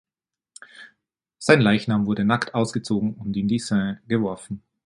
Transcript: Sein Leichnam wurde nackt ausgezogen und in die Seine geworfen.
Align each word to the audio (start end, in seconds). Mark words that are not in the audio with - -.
Sein 1.37 1.61
Leichnam 1.61 2.07
wurde 2.07 2.25
nackt 2.25 2.55
ausgezogen 2.55 3.13
und 3.13 3.37
in 3.37 3.47
die 3.47 3.59
Seine 3.59 4.01
geworfen. 4.07 4.63